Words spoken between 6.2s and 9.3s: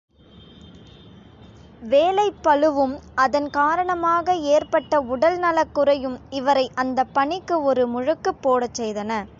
இவரை அந்தப் பணிக்கு ஒரு முழுக்குப் போடச் செய்தன.